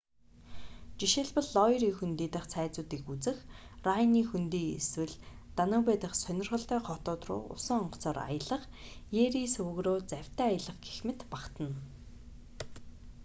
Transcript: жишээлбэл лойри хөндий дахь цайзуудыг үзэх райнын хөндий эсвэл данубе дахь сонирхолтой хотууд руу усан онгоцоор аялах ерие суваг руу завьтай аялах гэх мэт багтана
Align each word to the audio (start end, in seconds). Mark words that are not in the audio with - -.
жишээлбэл 0.99 1.49
лойри 1.55 1.89
хөндий 1.97 2.29
дахь 2.33 2.49
цайзуудыг 2.53 3.03
үзэх 3.13 3.39
райнын 3.87 4.25
хөндий 4.29 4.67
эсвэл 4.79 5.15
данубе 5.57 5.93
дахь 6.01 6.17
сонирхолтой 6.23 6.81
хотууд 6.83 7.21
руу 7.27 7.41
усан 7.55 7.79
онгоцоор 7.83 8.17
аялах 8.29 8.63
ерие 9.23 9.47
суваг 9.53 9.77
руу 9.85 9.99
завьтай 10.11 10.47
аялах 10.51 10.77
гэх 10.85 10.97
мэт 11.07 11.19
багтана 11.33 11.77